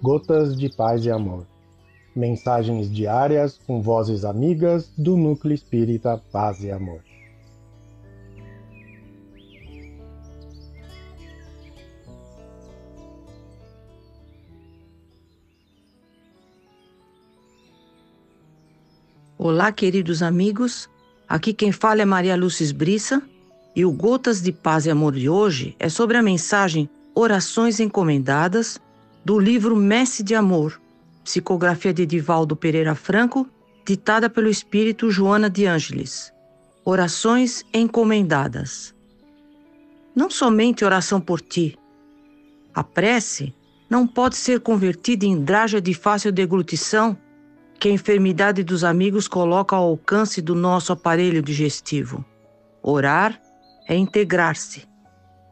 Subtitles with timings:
[0.00, 1.44] Gotas de Paz e Amor.
[2.14, 7.00] Mensagens diárias com vozes amigas do Núcleo Espírita Paz e Amor.
[19.36, 20.88] Olá, queridos amigos.
[21.28, 23.20] Aqui quem fala é Maria Lúcia Brissa
[23.74, 28.80] e o Gotas de Paz e Amor de hoje é sobre a mensagem Orações Encomendadas
[29.24, 30.80] do livro Messe de Amor,
[31.24, 33.48] psicografia de Divaldo Pereira Franco,
[33.86, 36.32] ditada pelo espírito Joana de Ângeles.
[36.84, 38.94] Orações encomendadas.
[40.14, 41.78] Não somente oração por ti.
[42.74, 43.54] A prece
[43.90, 47.16] não pode ser convertida em draja de fácil deglutição
[47.78, 52.24] que a enfermidade dos amigos coloca ao alcance do nosso aparelho digestivo.
[52.82, 53.40] Orar
[53.86, 54.87] é integrar-se.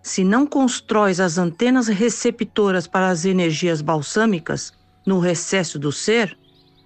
[0.06, 4.72] Se não constróis as antenas receptoras para as energias balsâmicas
[5.04, 6.38] no recesso do ser,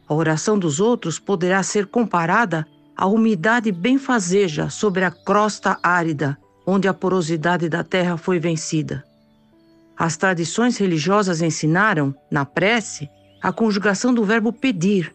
[0.08, 6.88] a oração dos outros poderá ser comparada à umidade benfazeja sobre a crosta árida, onde
[6.88, 9.04] a porosidade da terra foi vencida.
[9.98, 13.06] As tradições religiosas ensinaram, na prece,
[13.42, 15.14] a conjugação do verbo pedir,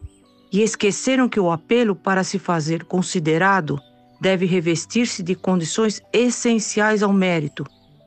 [0.54, 3.82] e esqueceram que o apelo para se fazer considerado
[4.22, 7.66] deve revestir-se de condições essenciais ao mérito,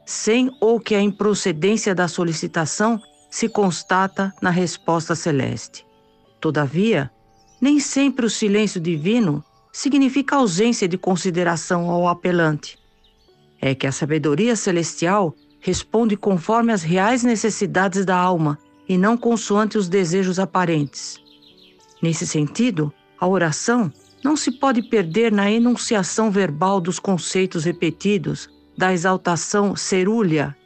[0.09, 2.99] sem ou que a improcedência da solicitação
[3.31, 5.85] se constata na resposta celeste.
[6.41, 7.11] Todavia,
[7.61, 12.79] nem sempre o silêncio divino significa ausência de consideração ao apelante.
[13.61, 19.77] É que a sabedoria celestial responde conforme as reais necessidades da alma e não consoante
[19.77, 21.21] os desejos aparentes.
[22.01, 23.93] Nesse sentido, a oração
[24.25, 28.49] não se pode perder na enunciação verbal dos conceitos repetidos
[28.79, 30.57] da exaltação cerúlea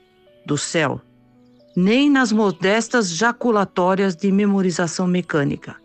[0.45, 1.01] do céu,
[1.75, 5.77] nem nas modestas jaculatórias de memorização mecânica.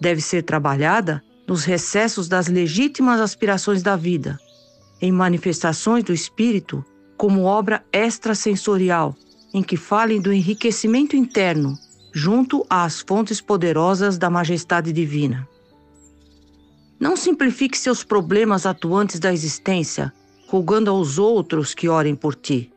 [0.00, 4.38] Deve ser trabalhada nos recessos das legítimas aspirações da vida,
[5.02, 6.82] em manifestações do espírito
[7.14, 9.14] como obra extrasensorial,
[9.52, 11.74] em que falem do enriquecimento interno
[12.10, 15.46] junto às fontes poderosas da majestade divina.
[16.98, 20.10] Não simplifique seus problemas atuantes da existência,
[20.48, 22.72] rogando aos outros que orem por ti.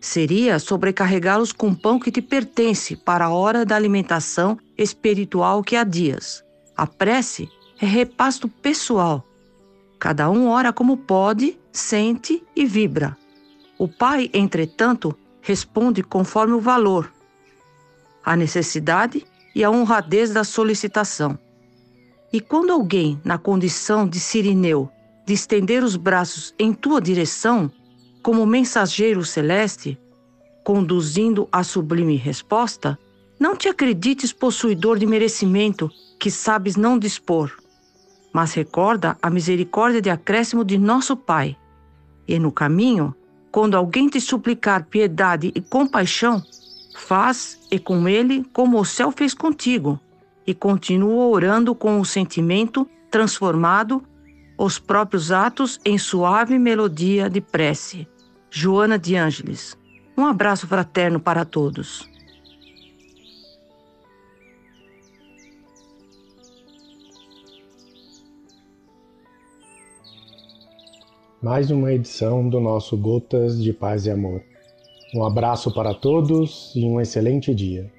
[0.00, 5.82] Seria sobrecarregá-los com pão que te pertence para a hora da alimentação espiritual que há
[5.82, 6.44] dias.
[6.76, 7.48] A prece
[7.80, 9.26] é repasto pessoal.
[9.98, 13.16] Cada um ora como pode, sente e vibra.
[13.76, 17.12] O Pai, entretanto, responde conforme o valor,
[18.24, 21.36] a necessidade e a honradez da solicitação.
[22.32, 24.90] E quando alguém, na condição de sirineu,
[25.26, 27.70] de estender os braços em tua direção,
[28.22, 29.98] como mensageiro celeste,
[30.64, 32.98] conduzindo a sublime resposta,
[33.38, 37.52] não te acredites possuidor de merecimento que sabes não dispor,
[38.32, 41.56] mas recorda a misericórdia de acréscimo de nosso Pai.
[42.26, 43.14] E no caminho,
[43.52, 46.42] quando alguém te suplicar piedade e compaixão,
[46.96, 50.00] Faz e com ele como o céu fez contigo,
[50.46, 54.02] e continua orando com o sentimento transformado,
[54.58, 58.08] os próprios atos em suave melodia de prece.
[58.50, 59.76] Joana de Ângeles.
[60.16, 62.08] Um abraço fraterno para todos.
[71.42, 74.42] Mais uma edição do nosso Gotas de Paz e Amor.
[75.14, 77.92] Um abraço para todos e um excelente dia.